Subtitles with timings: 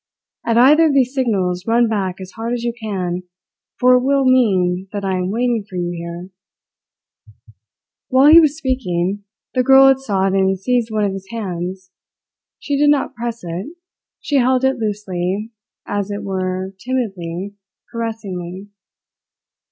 [0.43, 3.21] At either of these signals run back as hard as you can,
[3.79, 6.31] for it will mean that I am waiting for you here."
[8.09, 11.91] While he was speaking, the girl had sought and seized one of his hands.
[12.57, 13.77] She did not press it;
[14.19, 15.51] she held it loosely,
[15.85, 17.53] as it were timidly,
[17.91, 18.69] caressingly.